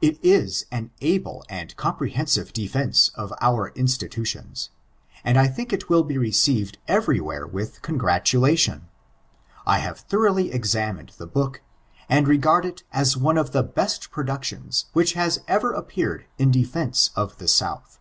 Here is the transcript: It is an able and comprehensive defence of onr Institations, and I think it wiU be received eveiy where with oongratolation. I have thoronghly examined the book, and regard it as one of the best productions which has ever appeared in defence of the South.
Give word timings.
It 0.00 0.18
is 0.24 0.64
an 0.72 0.90
able 1.02 1.44
and 1.50 1.76
comprehensive 1.76 2.54
defence 2.54 3.10
of 3.14 3.30
onr 3.42 3.74
Institations, 3.74 4.70
and 5.22 5.36
I 5.38 5.48
think 5.48 5.70
it 5.70 5.88
wiU 5.88 6.08
be 6.08 6.16
received 6.16 6.78
eveiy 6.88 7.20
where 7.20 7.46
with 7.46 7.82
oongratolation. 7.82 8.84
I 9.66 9.80
have 9.80 10.08
thoronghly 10.08 10.50
examined 10.50 11.12
the 11.18 11.26
book, 11.26 11.60
and 12.08 12.26
regard 12.26 12.64
it 12.64 12.84
as 12.90 13.18
one 13.18 13.36
of 13.36 13.52
the 13.52 13.62
best 13.62 14.10
productions 14.10 14.86
which 14.94 15.12
has 15.12 15.40
ever 15.46 15.74
appeared 15.74 16.24
in 16.38 16.50
defence 16.50 17.10
of 17.14 17.36
the 17.36 17.46
South. 17.46 17.98